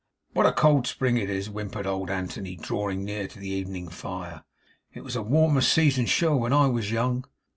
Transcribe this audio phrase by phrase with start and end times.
[0.33, 4.43] 'What a cold spring it is!' whimpered old Anthony, drawing near the evening fire,
[4.93, 7.23] 'It was a warmer season, sure, when I was young!